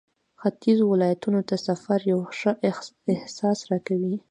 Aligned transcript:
ختيځو 0.41 0.85
ولایتونو 0.93 1.39
ته 1.49 1.55
سفر 1.67 1.99
یو 2.11 2.19
ښه 2.37 2.51
احساس 3.13 3.59
راکوي. 3.69 4.13